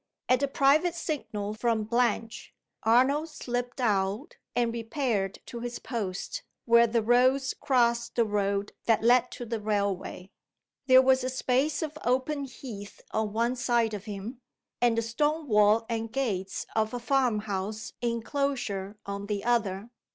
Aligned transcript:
At 0.27 0.41
a 0.41 0.47
private 0.47 0.95
signal 0.95 1.53
from 1.53 1.83
Blanche, 1.83 2.55
Arnold 2.81 3.29
slipped 3.29 3.79
out 3.79 4.35
and 4.55 4.73
repaired 4.73 5.37
to 5.45 5.59
his 5.59 5.77
post, 5.77 6.41
where 6.65 6.87
the 6.87 7.03
roads 7.03 7.53
crossed 7.53 8.15
the 8.15 8.25
road 8.25 8.71
that 8.85 9.03
led 9.03 9.29
to 9.33 9.45
the 9.45 9.59
railway. 9.59 10.31
There 10.87 11.03
was 11.03 11.23
a 11.23 11.29
space 11.29 11.83
of 11.83 11.99
open 12.03 12.45
heath 12.45 13.03
on 13.11 13.31
one 13.33 13.55
side 13.55 13.93
of 13.93 14.05
him, 14.05 14.41
and 14.81 14.97
the 14.97 15.03
stonewall 15.03 15.85
and 15.87 16.11
gates 16.11 16.65
of 16.75 16.95
a 16.95 16.99
farmhouse 16.99 17.93
inclosure 18.01 18.97
on 19.05 19.27
the 19.27 19.43
other. 19.43 19.91